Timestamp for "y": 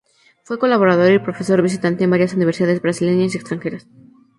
1.11-1.19, 3.35-3.37